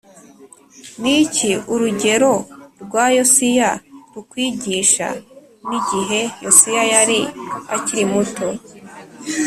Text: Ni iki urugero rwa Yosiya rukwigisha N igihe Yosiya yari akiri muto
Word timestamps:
Ni 1.01 1.13
iki 1.23 1.51
urugero 1.73 2.33
rwa 2.83 3.05
Yosiya 3.17 3.71
rukwigisha 4.13 5.07
N 5.67 5.69
igihe 5.79 6.19
Yosiya 6.45 6.83
yari 6.93 7.19
akiri 7.75 8.03
muto 8.13 8.47